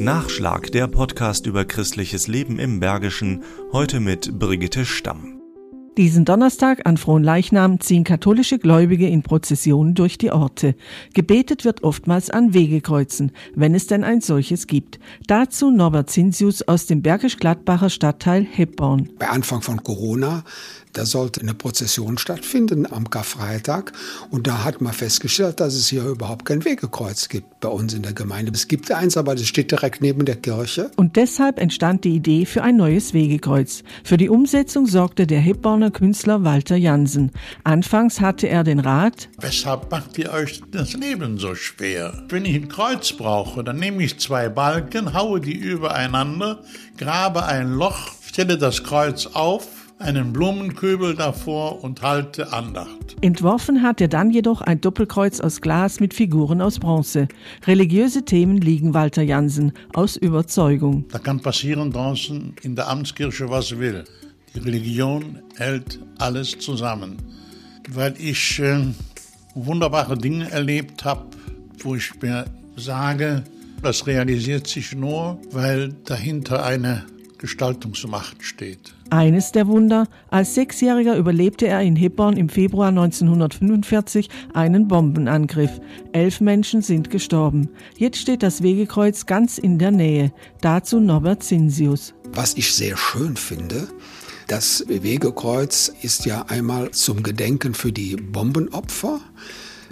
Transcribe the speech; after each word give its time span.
Nachschlag, 0.00 0.72
der 0.72 0.88
Podcast 0.88 1.44
über 1.44 1.66
christliches 1.66 2.26
Leben 2.26 2.58
im 2.58 2.80
Bergischen, 2.80 3.44
heute 3.70 4.00
mit 4.00 4.38
Brigitte 4.38 4.86
Stamm. 4.86 5.39
Diesen 5.96 6.24
Donnerstag 6.24 6.86
an 6.86 6.96
Fronleichnam 6.96 7.80
ziehen 7.80 8.04
katholische 8.04 8.60
Gläubige 8.60 9.08
in 9.08 9.22
Prozessionen 9.22 9.94
durch 9.94 10.18
die 10.18 10.30
Orte. 10.30 10.76
Gebetet 11.14 11.64
wird 11.64 11.82
oftmals 11.82 12.30
an 12.30 12.54
Wegekreuzen, 12.54 13.32
wenn 13.56 13.74
es 13.74 13.88
denn 13.88 14.04
ein 14.04 14.20
solches 14.20 14.68
gibt. 14.68 15.00
Dazu 15.26 15.72
Norbert 15.72 16.08
Zinsius 16.08 16.62
aus 16.62 16.86
dem 16.86 17.02
Bergisch-Gladbacher 17.02 17.90
Stadtteil 17.90 18.44
Hebborn. 18.44 19.08
Bei 19.18 19.28
Anfang 19.28 19.62
von 19.62 19.82
Corona 19.82 20.44
da 20.92 21.06
sollte 21.06 21.40
eine 21.40 21.54
Prozession 21.54 22.18
stattfinden 22.18 22.90
am 22.90 23.10
Karfreitag. 23.10 23.92
Und 24.30 24.46
da 24.46 24.64
hat 24.64 24.80
man 24.80 24.92
festgestellt, 24.92 25.60
dass 25.60 25.74
es 25.74 25.88
hier 25.88 26.04
überhaupt 26.04 26.44
kein 26.44 26.64
Wegekreuz 26.64 27.28
gibt 27.28 27.60
bei 27.60 27.68
uns 27.68 27.94
in 27.94 28.02
der 28.02 28.12
Gemeinde. 28.12 28.50
Es 28.52 28.66
gibt 28.66 28.90
eins, 28.90 29.16
aber 29.16 29.34
das 29.34 29.46
steht 29.46 29.70
direkt 29.70 30.00
neben 30.00 30.24
der 30.24 30.36
Kirche. 30.36 30.90
Und 30.96 31.16
deshalb 31.16 31.60
entstand 31.60 32.04
die 32.04 32.14
Idee 32.14 32.44
für 32.44 32.62
ein 32.62 32.76
neues 32.76 33.14
Wegekreuz. 33.14 33.84
Für 34.02 34.16
die 34.16 34.28
Umsetzung 34.28 34.86
sorgte 34.86 35.26
der 35.26 35.40
Hebborner 35.80 35.90
Künstler 35.92 36.44
Walter 36.44 36.76
Jansen. 36.76 37.30
Anfangs 37.64 38.20
hatte 38.20 38.46
er 38.48 38.64
den 38.64 38.80
Rat, 38.80 39.30
Weshalb 39.40 39.90
macht 39.90 40.18
ihr 40.18 40.30
euch 40.30 40.60
das 40.70 40.92
Leben 40.92 41.38
so 41.38 41.54
schwer? 41.54 42.12
Wenn 42.28 42.44
ich 42.44 42.54
ein 42.54 42.68
Kreuz 42.68 43.14
brauche, 43.14 43.64
dann 43.64 43.78
nehme 43.78 44.02
ich 44.02 44.18
zwei 44.18 44.50
Balken, 44.50 45.14
haue 45.14 45.40
die 45.40 45.56
übereinander, 45.56 46.58
grabe 46.98 47.46
ein 47.46 47.72
Loch, 47.72 48.10
stelle 48.22 48.58
das 48.58 48.84
Kreuz 48.84 49.26
auf, 49.26 49.68
einen 49.98 50.34
Blumenköbel 50.34 51.14
davor 51.14 51.82
und 51.82 52.02
halte 52.02 52.52
Andacht. 52.52 53.16
Entworfen 53.22 53.82
hat 53.82 54.02
er 54.02 54.08
dann 54.08 54.30
jedoch 54.30 54.60
ein 54.60 54.82
Doppelkreuz 54.82 55.40
aus 55.40 55.62
Glas 55.62 55.98
mit 55.98 56.12
Figuren 56.12 56.60
aus 56.60 56.78
Bronze. 56.78 57.28
Religiöse 57.66 58.24
Themen 58.26 58.58
liegen 58.58 58.92
Walter 58.92 59.22
Jansen 59.22 59.72
aus 59.94 60.16
Überzeugung. 60.16 61.06
Da 61.10 61.18
kann 61.18 61.40
passieren 61.40 61.90
draußen 61.90 62.54
in 62.62 62.76
der 62.76 62.88
Amtskirche, 62.88 63.48
was 63.48 63.78
will. 63.78 64.04
Die 64.54 64.58
Religion 64.58 65.38
hält 65.56 66.00
alles 66.18 66.58
zusammen. 66.58 67.16
Weil 67.88 68.14
ich 68.18 68.58
äh, 68.58 68.84
wunderbare 69.54 70.16
Dinge 70.16 70.50
erlebt 70.50 71.04
habe, 71.04 71.26
wo 71.82 71.94
ich 71.94 72.20
mir 72.20 72.46
sage, 72.76 73.44
das 73.82 74.06
realisiert 74.06 74.66
sich 74.66 74.94
nur, 74.94 75.38
weil 75.52 75.94
dahinter 76.04 76.64
eine 76.64 77.06
Gestaltungsmacht 77.38 78.42
steht. 78.42 78.94
Eines 79.08 79.50
der 79.50 79.66
Wunder, 79.66 80.06
als 80.28 80.54
Sechsjähriger 80.54 81.16
überlebte 81.16 81.66
er 81.66 81.80
in 81.80 81.96
Hebborn 81.96 82.36
im 82.36 82.50
Februar 82.50 82.88
1945 82.88 84.28
einen 84.52 84.88
Bombenangriff. 84.88 85.80
Elf 86.12 86.42
Menschen 86.42 86.82
sind 86.82 87.08
gestorben. 87.08 87.70
Jetzt 87.96 88.18
steht 88.18 88.42
das 88.42 88.62
Wegekreuz 88.62 89.24
ganz 89.24 89.56
in 89.56 89.78
der 89.78 89.90
Nähe. 89.90 90.32
Dazu 90.60 91.00
Norbert 91.00 91.42
Zinsius. 91.42 92.12
Was 92.32 92.54
ich 92.56 92.74
sehr 92.74 92.96
schön 92.98 93.36
finde, 93.36 93.88
das 94.50 94.84
Wegekreuz 94.88 95.92
ist 96.02 96.26
ja 96.26 96.44
einmal 96.48 96.90
zum 96.90 97.22
Gedenken 97.22 97.72
für 97.72 97.92
die 97.92 98.16
Bombenopfer 98.16 99.20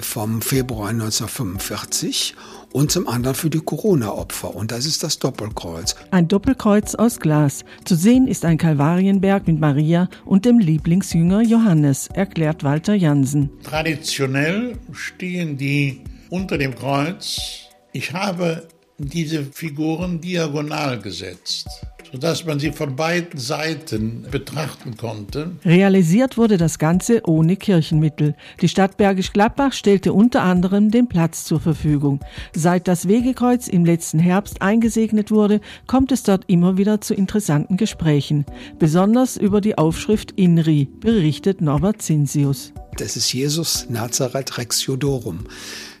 vom 0.00 0.42
Februar 0.42 0.88
1945 0.88 2.34
und 2.72 2.90
zum 2.90 3.06
anderen 3.06 3.36
für 3.36 3.50
die 3.50 3.60
Corona-Opfer. 3.60 4.56
Und 4.56 4.72
das 4.72 4.84
ist 4.84 5.04
das 5.04 5.20
Doppelkreuz. 5.20 5.94
Ein 6.10 6.26
Doppelkreuz 6.26 6.96
aus 6.96 7.20
Glas. 7.20 7.64
Zu 7.84 7.94
sehen 7.94 8.26
ist 8.26 8.44
ein 8.44 8.58
Kalvarienberg 8.58 9.46
mit 9.46 9.60
Maria 9.60 10.08
und 10.24 10.44
dem 10.44 10.58
Lieblingsjünger 10.58 11.42
Johannes, 11.42 12.08
erklärt 12.08 12.64
Walter 12.64 12.94
Jansen. 12.94 13.50
Traditionell 13.62 14.76
stehen 14.90 15.56
die 15.56 16.02
unter 16.30 16.58
dem 16.58 16.74
Kreuz. 16.74 17.68
Ich 17.92 18.12
habe 18.12 18.66
diese 18.98 19.44
Figuren 19.44 20.20
diagonal 20.20 20.98
gesetzt 21.00 21.68
sodass 22.12 22.44
man 22.44 22.58
sie 22.58 22.72
von 22.72 22.96
beiden 22.96 23.38
Seiten 23.38 24.26
betrachten 24.30 24.96
konnte. 24.96 25.52
Realisiert 25.64 26.36
wurde 26.36 26.56
das 26.56 26.78
Ganze 26.78 27.22
ohne 27.26 27.56
Kirchenmittel. 27.56 28.34
Die 28.60 28.68
Stadt 28.68 28.96
Bergisch 28.96 29.32
Gladbach 29.32 29.72
stellte 29.72 30.12
unter 30.12 30.42
anderem 30.42 30.90
den 30.90 31.08
Platz 31.08 31.44
zur 31.44 31.60
Verfügung. 31.60 32.20
Seit 32.54 32.88
das 32.88 33.08
Wegekreuz 33.08 33.68
im 33.68 33.84
letzten 33.84 34.18
Herbst 34.18 34.62
eingesegnet 34.62 35.30
wurde, 35.30 35.60
kommt 35.86 36.12
es 36.12 36.22
dort 36.22 36.44
immer 36.46 36.78
wieder 36.78 37.00
zu 37.00 37.14
interessanten 37.14 37.76
Gesprächen. 37.76 38.46
Besonders 38.78 39.36
über 39.36 39.60
die 39.60 39.76
Aufschrift 39.76 40.32
INRI 40.32 40.88
berichtet 41.00 41.60
Norbert 41.60 42.02
Zinsius. 42.02 42.72
Das 42.96 43.16
ist 43.16 43.32
Jesus 43.32 43.86
Nazareth 43.88 44.58
Rex 44.58 44.84
Judorum. 44.86 45.44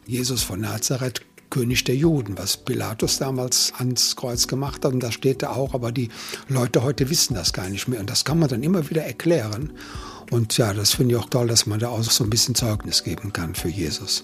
Jesus 0.06 0.42
von 0.42 0.60
Nazareth 0.60 1.20
König 1.50 1.84
der 1.84 1.96
Juden, 1.96 2.38
was 2.38 2.56
Pilatus 2.56 3.18
damals 3.18 3.72
ans 3.78 4.16
Kreuz 4.16 4.46
gemacht 4.46 4.84
hat. 4.84 4.92
Und 4.92 5.02
da 5.02 5.12
steht 5.12 5.42
er 5.42 5.56
auch, 5.56 5.74
aber 5.74 5.92
die 5.92 6.08
Leute 6.48 6.82
heute 6.82 7.10
wissen 7.10 7.34
das 7.34 7.52
gar 7.52 7.68
nicht 7.68 7.88
mehr. 7.88 8.00
Und 8.00 8.10
das 8.10 8.24
kann 8.24 8.38
man 8.38 8.48
dann 8.48 8.62
immer 8.62 8.88
wieder 8.90 9.04
erklären. 9.04 9.72
Und 10.30 10.56
ja, 10.58 10.74
das 10.74 10.92
finde 10.92 11.14
ich 11.14 11.20
auch 11.20 11.28
toll, 11.28 11.48
dass 11.48 11.66
man 11.66 11.78
da 11.78 11.88
auch 11.88 12.02
so 12.02 12.24
ein 12.24 12.30
bisschen 12.30 12.54
Zeugnis 12.54 13.02
geben 13.02 13.32
kann 13.32 13.54
für 13.54 13.68
Jesus. 13.68 14.22